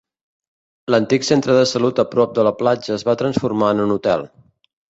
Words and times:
L'antic 0.95 1.27
centre 1.27 1.57
de 1.59 1.67
salut 1.73 2.03
a 2.05 2.07
prop 2.15 2.35
de 2.39 2.47
la 2.49 2.55
platja 2.63 2.97
es 2.99 3.07
va 3.11 3.19
transformar 3.23 3.73
en 3.77 3.87
un 3.89 3.99
hotel. 3.99 4.29